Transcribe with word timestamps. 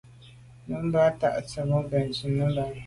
Nummb’a 0.67 1.03
ta 1.19 1.29
tsemo’ 1.47 1.79
benntùn 1.89 2.31
nebame. 2.37 2.79